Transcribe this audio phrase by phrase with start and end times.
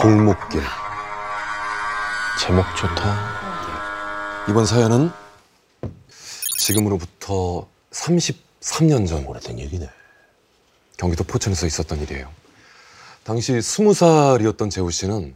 [0.00, 0.62] 골목길.
[2.40, 3.40] 제목 좋다.
[4.48, 5.10] 이번 사연은
[6.58, 9.88] 지금으로부터 33년 전 오래된 얘기네.
[10.96, 12.28] 경기도 포천에서 있었던 일이에요.
[13.24, 15.34] 당시 20살이었던 재우 씨는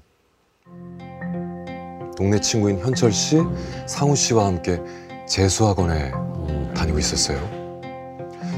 [2.16, 3.38] 동네 친구인 현철 씨,
[3.86, 4.80] 상우 씨와 함께
[5.28, 6.12] 재수학원에
[6.74, 7.38] 다니고 있었어요.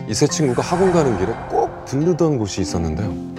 [0.08, 3.35] 이 세 친구가 학원 가는 길에 꼭 들르던 곳이 있었는데요.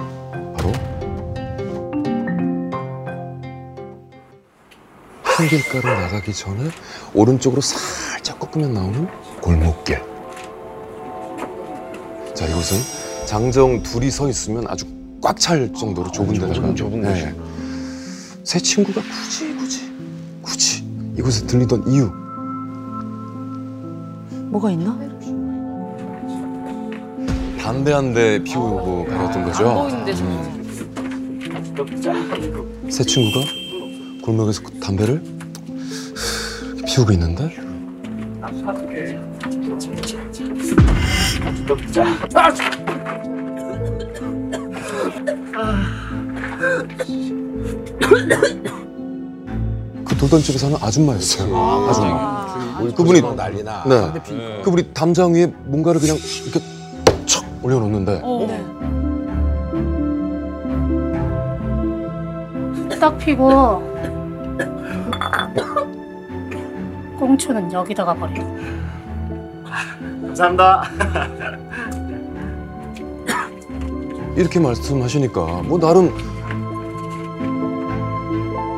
[5.38, 6.70] 큰 길가로 나가기 전에
[7.14, 9.08] 오른쪽으로 살짝 꺾으면 나오는
[9.42, 10.02] 골목길.
[12.34, 12.78] 자, 이곳은
[13.28, 14.86] 장정 둘이 서 있으면 아주
[15.22, 17.28] 꽉 찰 정도로 좁은 데다가 좁은- 좁은 곳이.
[18.44, 19.92] 세 친구가 굳이 굳이
[20.42, 20.84] 굳이
[21.18, 22.10] 이곳에 들리던 이유
[24.50, 24.98] 뭐가 있나?
[27.62, 29.64] 담배 한 대 피우고 가렸던 거죠.
[29.74, 30.58] 보이는데 저는.
[32.90, 33.46] 세 친구가
[34.24, 35.22] 골목에서 그 담배를
[36.98, 37.48] 피우고 있는데
[50.06, 51.56] 그 돌던 집에 사는 아줌마였어요.
[51.88, 52.48] 아줌마.
[52.96, 53.84] 그분이 뭐 난리나.
[53.88, 54.62] 네.
[54.64, 56.60] 그분이 담장 위에 뭔가를 그냥 이렇게
[57.28, 58.22] 척 올려놓는데
[63.00, 63.84] 딱 피고
[67.18, 68.44] 꽁초는 여기다가 버려.
[70.22, 70.84] 감사합니다.
[74.36, 76.14] 이렇게 말씀하시니까 뭐 나름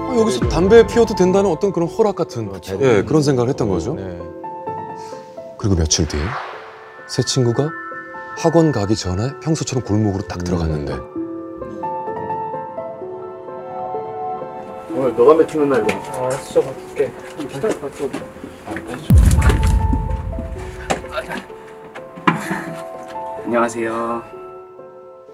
[0.10, 3.95] 아, 여기서 담배 피워도 된다는 어떤 그런 허락 같은 예, 그런 생각을 했던 거죠.
[3.95, 4.17] 네.
[5.58, 7.70] 그리고 며칠 뒤새 친구가
[8.38, 10.98] 학원 가기 전에 평소처럼 골목으로 딱 들어갔는데
[15.00, 15.95] 오늘 너가 맺히는 날이다.
[15.95, 17.09] 아, 진짜 바꿀게.
[23.45, 24.23] 안녕하세요.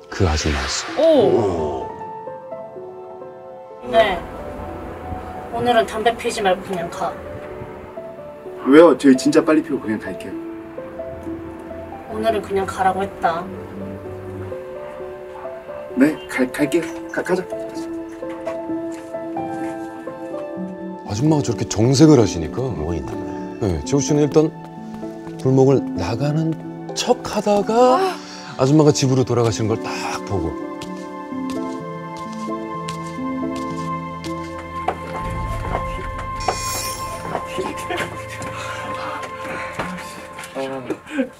[0.07, 1.01] 그 아줌마였어요.
[1.01, 1.89] 오.
[3.89, 4.21] 네.
[5.51, 7.11] 오늘은 담배 피지 말고 그냥 가.
[8.67, 8.95] 왜요?
[8.99, 10.31] 저희 진짜 빨리 피고 그냥 갈게요.
[12.11, 13.43] 오늘은 그냥 가라고 했다.
[15.95, 16.83] 네, 갈, 갈게요.
[17.11, 17.64] 가, 가자.
[21.15, 23.75] 아줌마가 저렇게 정색을 하시니까 뭐 있나 보네.
[23.75, 24.51] 예, 재우 씨는 일단
[25.41, 28.17] 골목을 나가는 척 하다가
[28.57, 30.51] 아줌마가 집으로 돌아가시는 걸 딱 보고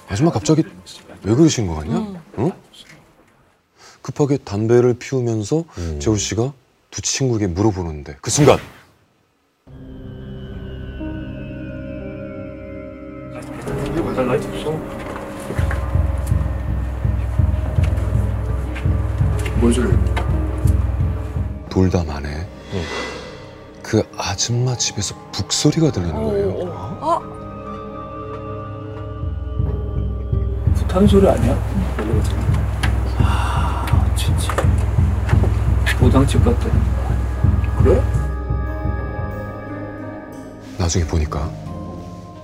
[0.08, 0.62] 아줌마 갑자기
[1.22, 2.20] 왜 그러신 거 같냐?
[2.38, 2.52] 응?
[4.02, 5.98] 급하게 담배를 피우면서 음.
[6.00, 6.52] 재우 씨가
[6.90, 8.58] 두 친구에게 물어보는데 그 순간
[19.66, 19.98] 뭔 소리야?
[21.68, 22.46] 돌담 안에
[23.82, 26.54] 그 아줌마 집에서 북소리가 들리는 거예요.
[30.86, 31.58] 타는 소리 아니야?
[33.18, 34.54] 아, 진짜.
[35.98, 36.68] 보당집 같다.
[37.82, 38.00] 그래?
[40.78, 41.50] 나중에 보니까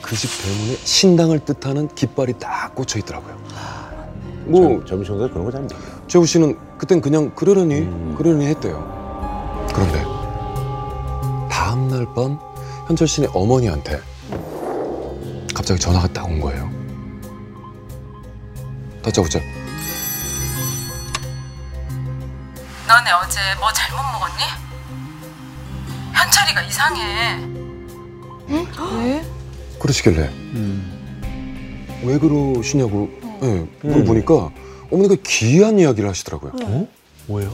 [0.03, 3.37] 그 집 대문에 신당을 뜻하는 깃발이 딱 꽂혀 있더라고요.
[4.47, 5.92] 뭐 젊은 친구들 그런 거잘 몰라.
[6.13, 8.15] 재우 씨는 그땐 그냥 그러려니 음.
[8.19, 8.77] 그러려니 했대요.
[9.75, 10.03] 그런데
[11.51, 12.39] 다음 날 밤
[12.87, 13.99] 현철 씨네 어머니한테
[15.55, 16.71] 갑자기 전화가 딱 온 거예요.
[19.03, 19.39] 다짜고짜
[22.87, 24.43] 너네 어제 뭐 잘못 먹었니?
[26.13, 27.39] 현철이가 이상해.
[28.99, 29.25] 왜?
[29.81, 30.31] 그러시길래
[32.05, 33.09] 왜 그러시냐고
[33.43, 34.51] 예, 물어보니까
[34.93, 36.53] 어머니가 기이한 이야기를 하시더라고요.
[36.65, 36.87] 어?
[37.27, 37.51] 뭐예요?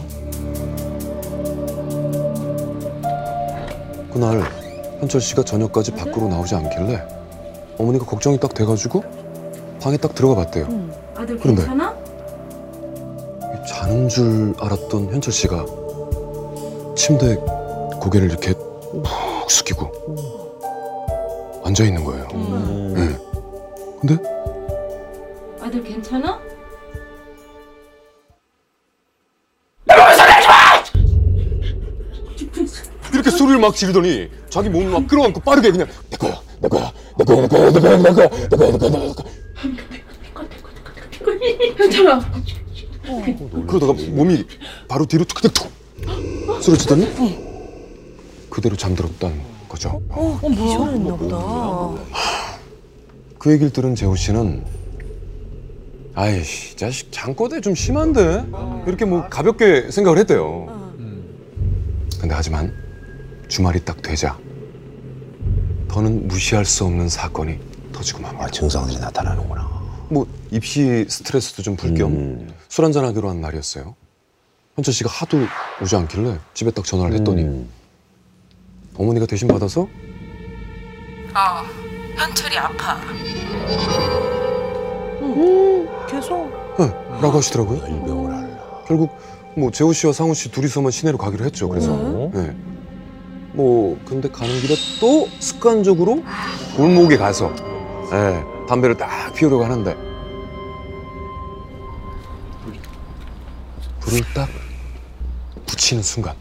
[4.12, 4.42] 그날
[4.98, 7.06] 현철 씨가 저녁까지 밖으로 나오지 않길래
[7.78, 9.04] 어머니가 걱정이 딱 돼가지고
[9.80, 10.66] 방에 딱 들어가 봤대요.
[11.14, 11.62] 아들 그런데?
[11.62, 11.96] 괜찮아?
[13.68, 15.64] 자는 줄 알았던 현철 씨가
[16.96, 17.36] 침대에
[18.00, 19.92] 고개를 이렇게 푹 숙이고
[21.64, 22.26] 앉아 있는 거예요.
[22.34, 22.94] 음.
[22.96, 23.16] 예.
[24.00, 24.16] 근데
[25.60, 26.40] 아들 괜찮아?
[33.48, 37.40] 소리를 막 지르더니 자기 몸을 막 끌어안고 빠르게 그냥 내 거야, 내 거야, 내 거야,
[37.42, 39.24] 내 거야, 내 거야, 내 거야, 내 거야, 내 거야, 내 거야, 내 거야.
[41.76, 42.20] 현철아.
[43.66, 44.44] 그러다가 몸이
[44.86, 45.70] 바로 뒤로 툭툭툭
[46.60, 47.08] 쓰러지더니
[48.50, 50.02] 그대로 잠들었던 거죠.
[50.10, 51.38] 어, 기절했나 보다.
[53.38, 54.64] 그 얘기를 들은 재호 씨는
[56.14, 58.44] 아이씨 자식 장꺼대 좀 심한데
[58.86, 60.92] 이렇게 뭐 가볍게 생각을 했대요.
[62.20, 62.87] 근데 하지만
[63.48, 64.38] 주말이 딱 되자
[65.88, 67.58] 더는 무시할 수 없는 사건이
[67.92, 68.44] 터지고 맙니다.
[68.44, 69.68] 아, 증상들이 나타나는구나.
[70.10, 72.54] 뭐 입시 스트레스도 좀 풀겸 음.
[72.68, 73.94] 술 한잔 하기로 한 날이었어요.
[74.76, 75.38] 현철 씨가 하도
[75.82, 77.68] 오지 않길래 집에 딱 전화를 했더니 음.
[78.96, 81.64] 어머니가 대신 받아서 어,
[82.16, 82.96] 현철이 아파.
[85.22, 86.50] 음, 계속.
[86.78, 86.86] 네,
[87.20, 87.78] 라고 하시더라고요.
[87.80, 88.58] 열병을 할라.
[88.86, 89.10] 결국
[89.56, 91.68] 뭐 재호 씨와 상우 씨 둘이서만 시내로 가기로 했죠.
[91.68, 92.30] 그래서 어?
[92.32, 92.54] 네.
[93.52, 96.22] 뭐 근데 가는 길에 또 습관적으로
[96.76, 97.52] 골목에 가서
[98.12, 99.96] 예, 담배를 딱 피우려고 하는데
[104.00, 104.48] 불을 딱
[105.66, 106.34] 붙이는 순간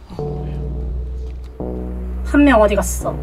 [2.26, 3.16] 한 명 어디 갔어?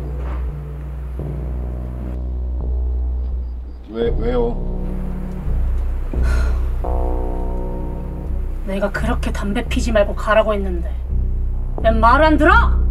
[3.91, 4.75] 왜 왜요?
[8.67, 10.91] 내가 그렇게 담배 피지 말고 가라고 했는데
[11.83, 12.84] 왜 말을 안 들어?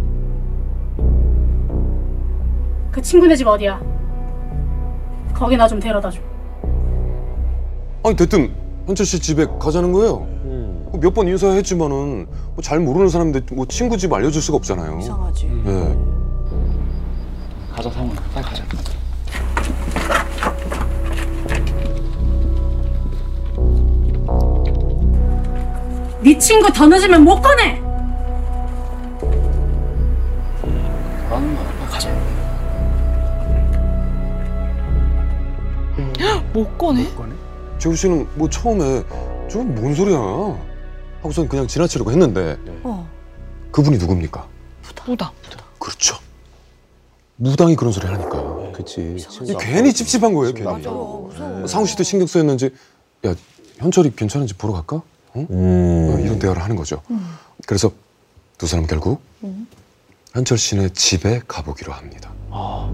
[2.94, 3.80] 그 친구네 집 어디야?
[5.34, 6.20] 거기 나 좀 데려다 줘.
[8.06, 8.54] 아니 대뜸
[8.86, 10.18] 현철 씨 집에 가자는 거예요.
[10.46, 10.90] 음.
[11.02, 15.00] 몇번 인사했지만은 뭐잘 모르는 사람인데 뭐 친구 집 알려줄 수가 없잖아요.
[15.00, 15.52] 이상하지.
[15.66, 15.98] 예.
[17.76, 18.64] 가자 상훈 빨리 가자
[26.22, 27.82] 네 친구 더 늦으면 못 꺼내.
[31.30, 31.73] 가는 거야
[36.24, 37.08] 빨리 가자 못 꺼내?
[37.80, 39.04] 재호 씨는 뭐 처음에
[39.50, 40.18] 저건 뭔 소리야
[41.22, 43.08] 하고선 그냥 지나치려고 했는데 어.
[43.72, 44.48] 그분이 누굽니까?
[45.06, 45.32] 무당.
[45.80, 46.18] 그렇죠.
[47.36, 48.72] 무당이 그런 소리 하니까.
[48.72, 49.18] 그치.
[49.42, 50.66] 이게 괜히 찝찝한 거예요, 괜히.
[50.66, 50.90] 맞아.
[50.90, 51.68] 무서워.
[51.68, 52.72] 상우 씨도 신경 쓰였는지
[53.26, 53.36] 야
[53.78, 54.98] 현철이 괜찮은지 보러 갈까?
[55.34, 55.48] 어?
[55.50, 56.14] 음.
[56.16, 57.02] 어, 이런 대화를 하는 거죠.
[57.68, 57.92] 그래서
[58.58, 59.68] 두 사람 결국 음.
[60.34, 62.32] 현철 씨네 집에 가보기로 합니다.
[62.50, 62.90] 아,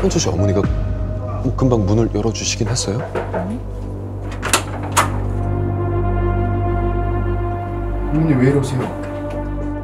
[0.00, 0.62] 현철 씨 어머니가
[1.42, 2.98] 뭐 금방 문을 열어주시긴 했어요.
[8.12, 8.80] 어머니 왜 이러세요?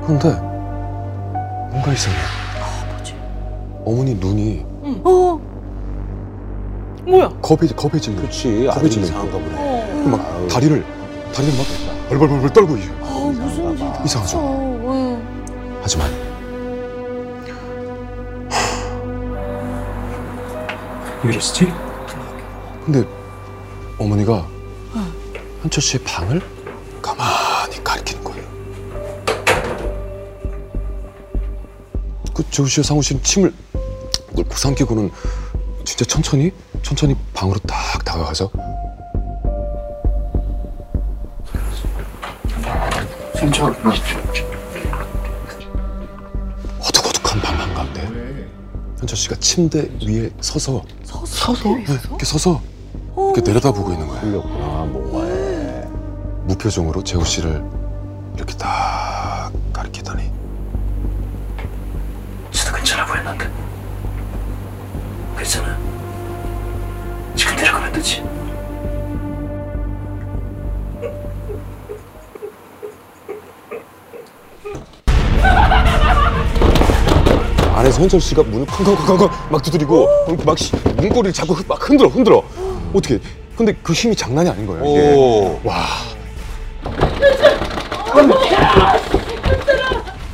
[0.04, 0.28] 그런데
[1.70, 2.16] 뭔가 이상해.
[3.84, 4.64] 어머니 눈이
[5.04, 5.38] 어.
[7.06, 7.28] 뭐야?
[7.40, 8.20] 겁에 겁해지는.
[8.22, 8.66] 그치.
[8.68, 9.06] 아주 겁해지는.
[9.06, 9.54] 이상한가 보네.
[9.56, 10.08] 어.
[10.08, 10.48] 막 아유.
[10.48, 10.84] 다리를
[11.34, 11.66] 다리를 막
[12.08, 12.94] 벌벌벌벌 떨고 있어요.
[13.02, 14.02] 아, 무슨 일이 봐.
[14.04, 14.38] 이상하죠.
[14.38, 15.22] 응.
[15.82, 16.10] 하지만
[21.26, 21.66] 왜 이러시지?
[22.84, 23.04] 근데
[23.98, 24.46] 어머니가
[25.62, 26.40] 현철 씨의 방을
[27.02, 28.46] 가만히 가리키는 거예요.
[32.32, 33.52] 그 재우 씨와 상우 씨는 침을
[34.36, 35.10] 꿀꺽 삼키고는
[35.84, 36.52] 진짜 천천히
[36.82, 38.50] 천천히 방으로 딱 다가가서
[43.34, 43.74] 현철
[46.78, 48.48] 어둑어둑한 방 한가운데 왜?
[49.00, 51.68] 현철 씨가 침대 위에 서서 서서?
[51.76, 52.60] 네, 이렇게 서서?
[53.16, 54.20] 이렇게 내려다보고 있는 거예요.
[54.20, 55.86] 풀렸구나, 뭔가에.
[56.46, 57.64] 무표정으로 재우 씨를
[58.34, 60.30] 이렇게 딱 가리키더니.
[62.50, 63.50] 진짜 괜찮아 보였는데.
[65.38, 65.78] 괜찮아?
[67.34, 68.22] 지금 내려가면 되지
[77.86, 80.08] 안에서 현철 씨가 문을 쾅쾅쾅쾅 막 두드리고
[80.44, 82.42] 막 시- 문고리를 자꾸 흔- 막 흔들어 흔들어
[82.92, 83.18] 어떻게
[83.56, 85.14] 근데 그 힘이 장난이 아닌 거예요 이게.
[85.14, 85.60] 오.
[85.64, 85.84] 와.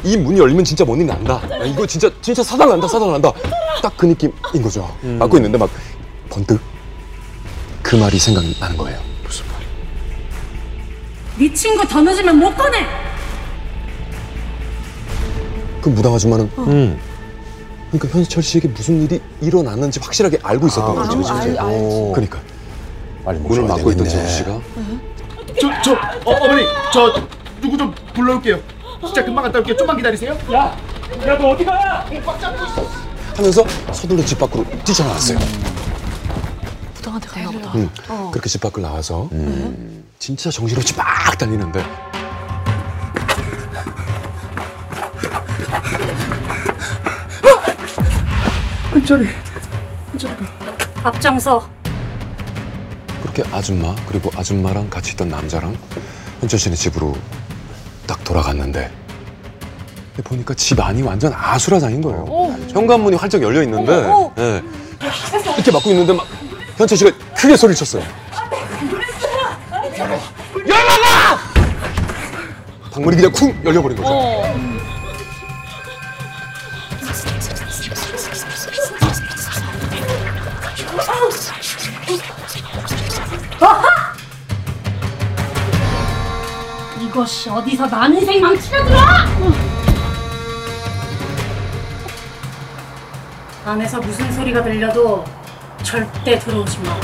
[0.05, 1.41] 이 문이 열리면 진짜 뭔 일이 난다.
[1.51, 3.31] 야, 이거 진짜 진짜 사달 난다 사달 난다.
[3.83, 4.89] 딱 그 느낌인 거죠.
[5.03, 5.69] 맞고 있는데 막
[6.31, 6.61] 번뜩
[7.83, 8.99] 그 말이 생각나는 거예요.
[9.25, 9.57] 무슨 말?
[11.39, 12.79] 네 친구 더 늦으면 못 꺼내.
[15.83, 16.99] 그 무당 아줌마는 음.
[17.93, 21.19] 그러니까 현철 씨에게 무슨 일이 일어났는지 확실하게 알고 있었던 아, 거죠.
[21.19, 21.33] 그치, 그치.
[21.33, 21.85] 알- 알지.
[21.85, 22.13] 오.
[22.13, 22.39] 그러니까
[23.25, 24.09] 빨리 문을 막고 있던.
[24.09, 24.61] 재우 씨가
[25.61, 25.93] 저 저
[26.25, 27.13] 어, 어머니 저
[27.61, 28.59] 누구 좀 불러올게요.
[29.05, 29.77] 진짜 금방 갔다 올게요.
[29.77, 30.37] 좀만 기다리세요.
[31.27, 32.07] 야너 어디 가?
[33.37, 35.39] 하면서 서둘러 집 밖으로 뛰쳐나왔어요.
[36.97, 37.73] 무당한테 갔나 보다.
[37.75, 38.31] 음, 어.
[38.33, 40.05] 그렇게 집 밖을 나와서 음.
[40.19, 41.85] 진짜 정신없이 막 달리는데
[48.93, 49.27] 현철이
[50.11, 50.45] 현철이가
[51.05, 51.69] 앞장서.
[53.23, 55.77] 그렇게 아줌마 그리고 아줌마랑 같이 있던 남자랑
[56.41, 57.15] 현철 씨네 집으로
[58.07, 58.91] 딱 돌아갔는데
[60.25, 62.27] 보니까 집 안이 완전 아수라장인 거예요.
[62.69, 63.93] 현관문이 활짝 열려 있는데
[64.39, 64.63] 예.
[65.55, 66.27] 이렇게 막고 있는데 막
[66.77, 68.03] 현철 씨가 크게 소리를 쳤어요.
[70.67, 71.39] 열어라!
[72.93, 74.72] 방문이 그냥 쿵 열려버린 거죠.
[87.13, 88.99] 이것이 어디서 남 인생 망치려 들어!
[93.67, 95.23] 안에서 무슨 소리가 들려도
[95.83, 96.99] 절대 들어오지 마.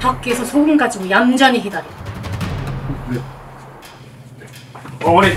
[0.00, 1.84] 밖에서 소금 가지고 얌전히 기다려.
[5.02, 5.32] 어머니.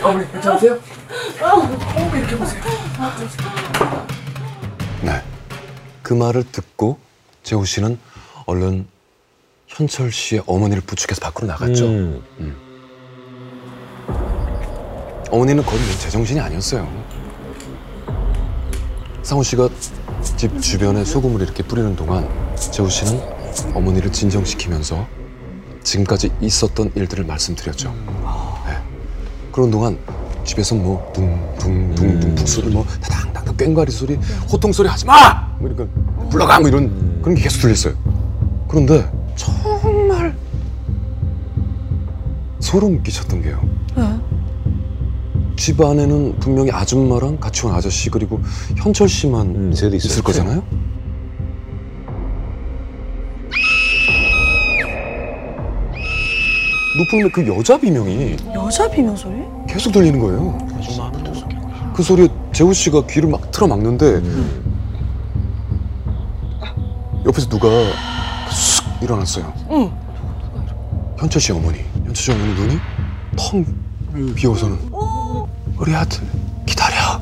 [0.00, 0.78] 어머니 괜찮으세요?
[5.02, 5.22] 네.
[6.04, 7.00] 그 말을 듣고
[7.42, 7.98] 재호 씨는
[8.46, 8.86] 얼른
[9.78, 11.86] 현철 씨의 어머니를 부축해서 밖으로 나갔죠.
[11.86, 12.20] 음.
[15.30, 16.88] 어머니는 거의 뭐 제정신이 아니었어요.
[19.22, 19.68] 상호 씨가
[20.36, 23.22] 집 주변에 소금을 이렇게 뿌리는 동안 재호 씨는
[23.72, 25.06] 어머니를 진정시키면서
[25.84, 27.94] 지금까지 있었던 일들을 말씀드렸죠.
[28.66, 28.78] 네.
[29.52, 29.96] 그런 동안
[30.44, 34.16] 집에서 뭐 붕붕붕붕 북 소리 뭐 다당당 꽹과리 소리
[34.50, 35.46] 호통 소리 하지 마!
[35.60, 35.86] 뭐거
[36.30, 37.94] 불러가 뭐 이런 그런 게 계속 들렸어요.
[38.66, 39.17] 그런데
[42.68, 43.66] 소름 끼쳤던 게요.
[45.56, 48.40] 집 안에는 분명히 아줌마랑 같이 온 아저씨 그리고
[48.76, 50.22] 현철 씨만 음, 있을 있었죠.
[50.22, 50.62] 거잖아요.
[56.98, 59.36] 높은 그 여자 비명이 여자 비명 소리?
[59.66, 60.58] 계속 들리는 거예요.
[61.94, 64.20] 그 소리에 재호 씨가 귀를 막 틀어 막는데
[67.24, 67.66] 옆에서 누가
[68.50, 69.54] 쑥 일어났어요.
[69.70, 69.90] 응.
[71.18, 71.87] 현철 씨 어머니.
[72.18, 72.78] 씨 어머니 눈이
[73.36, 74.76] 텅 비어서는
[75.76, 76.20] 우리 아들
[76.66, 77.20] 기다려.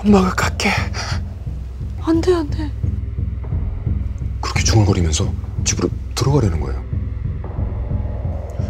[0.00, 0.70] 엄마가 갈게.
[2.02, 2.68] 안 돼, 안 돼.
[4.40, 5.32] 그렇게 중얼거리면서
[5.62, 6.84] 집으로 들어가려는 거예요.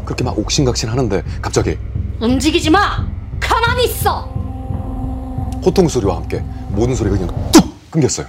[0.04, 1.78] 그렇게 막 옥신각신 하는데 갑자기
[2.20, 3.08] 움직이지 마!
[3.40, 4.20] 가만히 있어!
[5.64, 8.26] 호통 소리와 함께 모든 소리가 그냥 뚝 끊겼어요.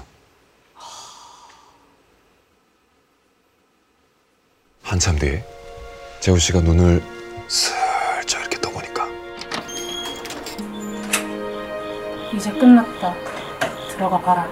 [4.82, 5.44] 한참 뒤에
[6.26, 7.04] 재호 씨가 눈을
[7.48, 9.08] 슬쩍 이렇게 떠보니까
[12.36, 13.14] 이제 끝났다.
[13.92, 14.50] 들어가 봐라.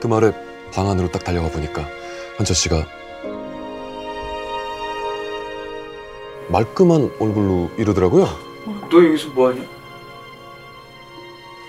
[0.00, 0.32] 그 말에
[0.72, 1.86] 방 안으로 딱 달려가 보니까
[2.38, 2.86] 현철 씨가
[6.48, 8.24] 말끔한 얼굴로 이러더라고요.
[8.90, 9.79] 너 여기서 뭐하냐?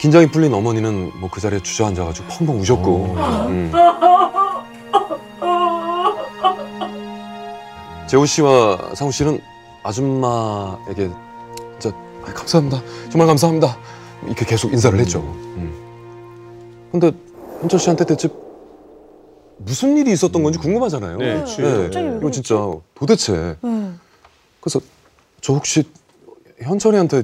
[0.01, 3.15] 긴장이 풀린 어머니는 뭐 그 자리에 주저앉아가지고 펑펑 우셨고.
[3.49, 3.71] 음.
[8.07, 9.39] 재호 씨와 상우 씨는
[9.83, 11.09] 아줌마에게
[11.79, 12.81] 진짜 아, 감사합니다.
[13.11, 13.77] 정말 감사합니다.
[14.25, 15.19] 이렇게 계속 인사를 했죠.
[15.21, 16.89] 음.
[16.91, 17.11] 근데
[17.61, 18.27] 현철 씨한테 대체
[19.59, 21.17] 무슨 일이 있었던 건지 궁금하잖아요.
[21.17, 21.61] 네, 갑자기
[22.07, 22.55] 왜 이거 진짜
[22.95, 23.55] 도대체.
[23.63, 23.99] 응.
[24.59, 24.79] 그래서
[25.41, 25.83] 저 혹시
[26.59, 27.23] 현철이한테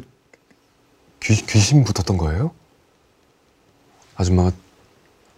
[1.23, 2.51] 귀, 귀신 붙었던 거예요?
[4.17, 4.51] 아줌마가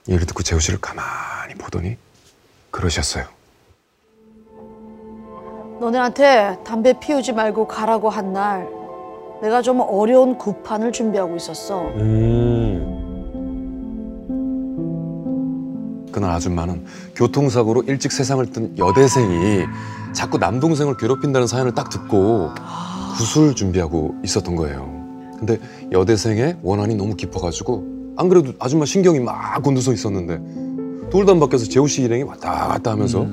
[0.07, 1.97] 얘기를 듣고 재호 씨를 가만히 보더니
[2.71, 3.25] 그러셨어요.
[5.79, 8.67] 너네한테 담배 피우지 말고 가라고 한 날
[9.41, 11.81] 내가 좀 어려운 구판을 준비하고 있었어.
[11.95, 12.95] 음.
[16.11, 19.63] 그날 아줌마는 교통사고로 일찍 세상을 뜬 여대생이
[20.11, 22.49] 자꾸 남동생을 괴롭힌다는 사연을 딱 듣고
[23.17, 24.89] 구술 준비하고 있었던 거예요.
[25.37, 25.57] 근데
[25.91, 32.01] 여대생의 원한이 너무 깊어가지고 안 그래도 아줌마 신경이 막 곤두서 있었는데 돌담 밖에서 재호 씨
[32.01, 33.25] 일행이 왔다 갔다 하면서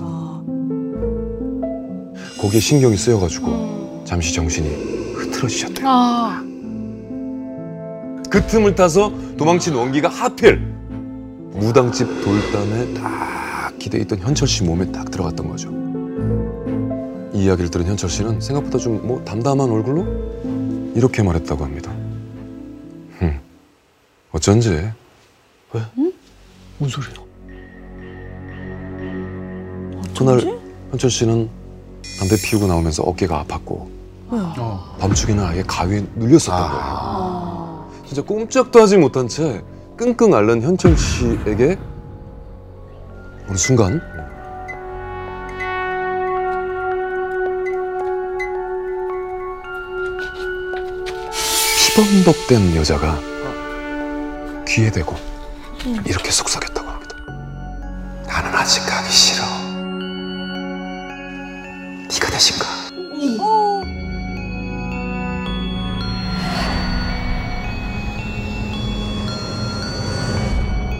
[0.00, 0.42] 아,
[2.40, 4.68] 거기에 신경이 쓰여가지고 잠시 정신이
[5.14, 5.86] 흐트러지셨대요.
[5.88, 6.42] 아.
[8.28, 10.58] 그 틈을 타서 도망친 원기가 하필
[11.52, 15.70] 무당집 돌담에 딱 기대 있던 현철 씨 몸에 딱 들어갔던 거죠.
[17.32, 20.04] 이 이야기를 들은 현철 씨는 생각보다 좀 뭐 담담한 얼굴로
[20.96, 21.93] 이렇게 말했다고 합니다.
[24.34, 24.90] 어쩐지.
[25.72, 25.80] 왜?
[25.96, 26.12] 응?
[26.78, 27.14] 뭔 소리야?
[30.12, 30.18] 어쩐지?
[30.18, 30.60] 그날
[30.90, 31.48] 현철 씨는
[32.18, 33.88] 담배 피우고 나오면서 어깨가 아팠고
[34.30, 34.96] 어.
[34.98, 36.68] 밤중에는 아예 가위에 눌렸었던 아.
[36.68, 38.02] 거예요.
[38.06, 39.62] 진짜 꼼짝도 하지 못한 채
[39.96, 41.78] 끙끙 앓는 현철 씨에게
[43.48, 44.00] 어느 순간
[51.32, 53.33] 시범벅된 여자가
[54.74, 55.14] 귀에 대고
[56.04, 57.16] 이렇게 속삭였다고 합니다.
[58.26, 59.44] 나는 아직 가기 싫어.
[62.10, 62.66] 네가 대신가?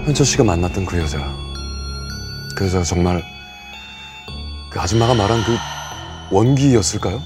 [0.04, 1.18] 현철 씨가 만났던 그 여자.
[2.56, 3.24] 그 여자가 정말
[4.70, 5.56] 그 아줌마가 말한 그
[6.30, 7.20] 원기였을까요?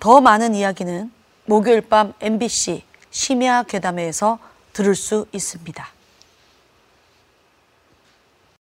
[0.00, 4.38] 더 많은 이야기는 목요일 밤 MBC 심야 괴담회에서
[4.72, 6.01] 들을 수 있습니다.